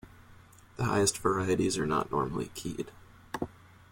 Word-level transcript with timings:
The 0.77 0.85
highest 0.85 1.19
varieties 1.19 1.77
are 1.77 1.85
not 1.85 2.09
normally 2.09 2.47
keyed. 2.55 2.89